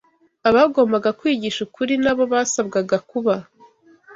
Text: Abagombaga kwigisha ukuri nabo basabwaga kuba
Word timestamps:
Abagombaga 0.49 1.09
kwigisha 1.19 1.59
ukuri 1.67 1.93
nabo 2.03 2.23
basabwaga 2.33 2.97
kuba 3.09 3.33